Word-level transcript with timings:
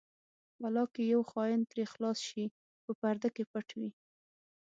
ولاکه 0.61 1.01
یو 1.13 1.21
خاین 1.31 1.61
ترې 1.71 1.85
خلاص 1.93 2.19
شي 2.29 2.43
په 2.83 2.91
پرده 2.99 3.29
کې 3.35 3.43
پټ 3.51 3.67
وي. 3.79 3.89